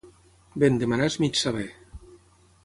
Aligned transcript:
Ben 0.63 0.79
demanar 0.85 1.11
és 1.11 1.19
mig 1.25 1.39
saber. 1.43 1.67